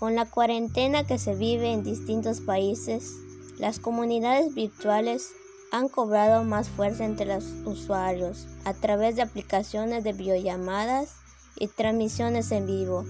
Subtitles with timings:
[0.00, 3.16] Con la cuarentena que se vive en distintos países,
[3.58, 5.32] las comunidades virtuales
[5.72, 11.16] han cobrado más fuerza entre los usuarios a través de aplicaciones de videollamadas
[11.54, 13.04] y transmisiones en vivo.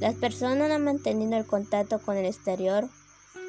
[0.00, 2.88] Las personas han mantenido el contacto con el exterior,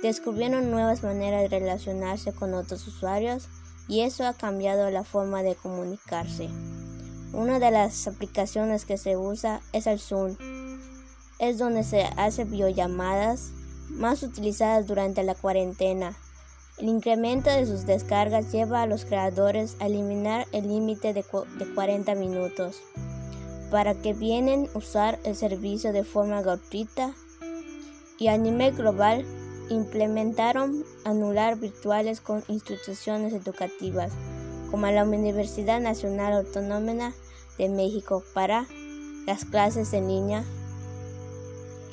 [0.03, 3.49] descubrieron nuevas maneras de relacionarse con otros usuarios
[3.87, 6.47] y eso ha cambiado la forma de comunicarse.
[7.33, 10.35] Una de las aplicaciones que se usa es el Zoom.
[11.43, 13.51] Es donde se hace videollamadas
[13.89, 16.15] más utilizadas durante la cuarentena.
[16.77, 22.15] El incremento de sus descargas lleva a los creadores a eliminar el límite de, 40
[22.15, 22.77] minutos
[23.69, 27.13] para que vienen usar el servicio de forma gratuita
[28.17, 29.25] y a nivel global
[29.69, 34.13] implementaron anular virtuales con instituciones educativas
[34.71, 37.11] como la Universidad Nacional Autónoma
[37.57, 38.65] de México para
[39.27, 40.45] las clases en línea.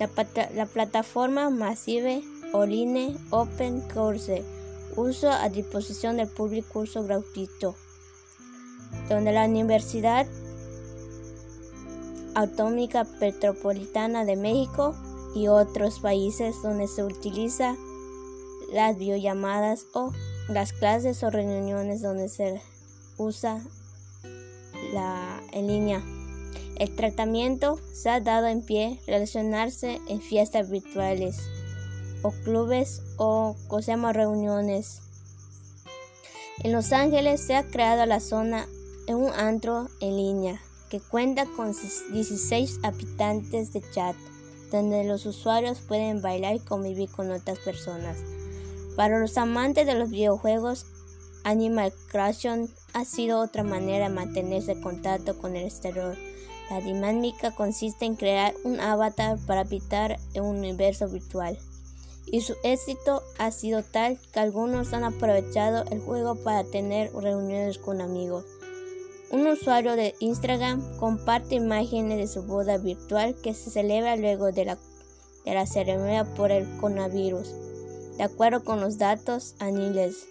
[0.01, 0.09] La,
[0.55, 4.42] la plataforma Massive Online Open Course
[4.97, 7.77] uso a disposición del público curso gratuito,
[9.09, 10.27] donde la Universidad
[12.34, 14.95] Autónoma Metropolitana de México
[15.34, 17.77] y otros países donde se utiliza
[18.73, 20.12] las videollamadas o
[20.48, 22.62] las clases o reuniones donde se
[23.19, 23.62] usa
[24.92, 26.20] la en línea.
[26.81, 31.36] El tratamiento se ha dado en pie relacionarse en fiestas virtuales
[32.23, 35.03] o clubes o cosemos reuniones.
[36.64, 38.67] En Los Ángeles se ha creado la zona
[39.06, 40.58] en un antro en línea
[40.89, 41.77] que cuenta con
[42.12, 44.17] 16 habitantes de chat,
[44.73, 48.17] donde los usuarios pueden bailar y convivir con otras personas.
[48.97, 50.86] Para los amantes de los videojuegos,
[51.45, 56.17] Animal Crossing ha sido otra manera de mantenerse en contacto con el exterior.
[56.71, 61.58] La dinámica consiste en crear un avatar para habitar en un universo virtual
[62.33, 67.79] y su éxito ha sido tal que algunos han aprovechado el juego para tener reuniones
[67.79, 68.45] con amigos.
[69.30, 74.64] Un usuario de Instagram comparte imágenes de su boda virtual que se celebra luego de
[74.64, 74.79] la,
[75.45, 77.53] de la ceremonia por el coronavirus,
[78.17, 80.27] de acuerdo con los datos aniles.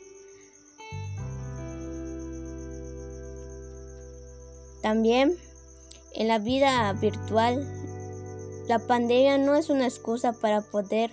[4.82, 5.38] También
[6.20, 7.66] en la vida virtual,
[8.68, 11.12] la pandemia no es una excusa para poder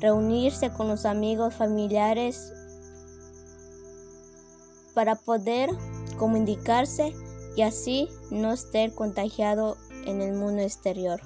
[0.00, 2.52] reunirse con los amigos familiares
[4.94, 5.70] para poder
[6.16, 7.12] comunicarse
[7.56, 9.76] y así no estar contagiado
[10.06, 11.20] en el mundo exterior.